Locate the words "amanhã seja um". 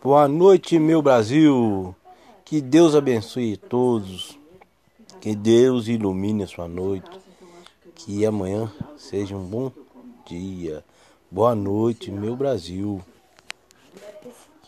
8.24-9.44